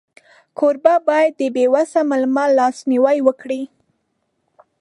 کوربه 0.57 0.93
باید 1.07 1.31
د 1.39 1.41
بېوسه 1.55 2.01
مېلمه 2.09 2.43
لاسنیوی 2.57 3.17
وکړي. 3.27 3.61